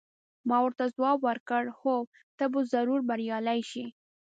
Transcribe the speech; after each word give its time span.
ما 0.47 0.57
ورته 0.63 0.83
ځواب 0.95 1.17
ورکړ: 1.27 1.63
هو، 1.79 1.95
ته 2.37 2.45
به 2.51 2.59
ضرور 2.73 2.99
بریالۍ 3.09 3.61
شې. 3.71 3.85